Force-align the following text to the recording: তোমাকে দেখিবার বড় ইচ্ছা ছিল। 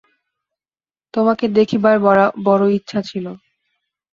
তোমাকে 1.13 1.45
দেখিবার 1.49 1.95
বড় 2.43 2.63
ইচ্ছা 2.69 2.99
ছিল। 3.01 3.25